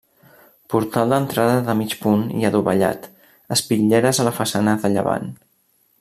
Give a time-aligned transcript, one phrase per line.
[0.73, 3.05] Portal d'entrada de mig punt i adovellat;
[3.59, 5.29] espitlleres a la façana de llevant.